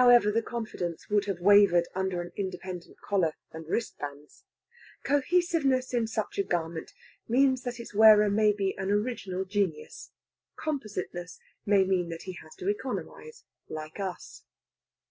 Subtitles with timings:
[0.00, 4.44] However, the confidence would have wavered under an independent collar and wristbands.
[5.04, 6.94] Cohesiveness in such a garment
[7.28, 10.10] means that its wearer may be an original genius:
[10.56, 14.42] compositeness may mean that he has to economize, like us.